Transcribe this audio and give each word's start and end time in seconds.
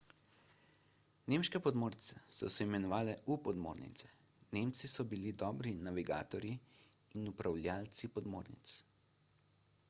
nemške 1.33 1.59
podmornice 1.65 2.21
so 2.37 2.49
se 2.55 2.67
imenovale 2.69 3.13
u-podmornice 3.35 4.09
nemci 4.57 4.91
so 4.95 5.05
bili 5.13 5.35
dobri 5.45 5.75
navigatorji 5.91 6.57
in 7.21 7.31
upravljavci 7.35 8.11
podmornic 8.17 8.75